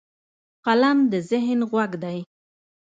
قلم 0.65 0.97
د 1.11 1.13
ذهن 1.29 1.59
غوږ 1.69 1.91
دی 2.03 2.19